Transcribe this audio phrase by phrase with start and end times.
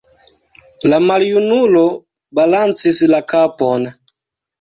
[0.93, 1.83] La maljunulo
[2.39, 3.87] balancis la kapon.